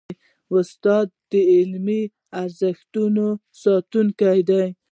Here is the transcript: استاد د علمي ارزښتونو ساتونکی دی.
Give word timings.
استاد 0.57 1.07
د 1.31 1.33
علمي 1.53 2.01
ارزښتونو 2.41 3.25
ساتونکی 3.61 4.39
دی. 4.49 4.65